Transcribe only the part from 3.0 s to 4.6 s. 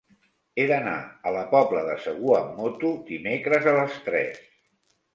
dimecres a les tres.